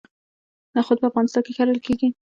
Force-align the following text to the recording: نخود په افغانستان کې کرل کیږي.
نخود 0.75 0.97
په 1.01 1.07
افغانستان 1.09 1.41
کې 1.45 1.53
کرل 1.57 1.79
کیږي. 1.85 2.07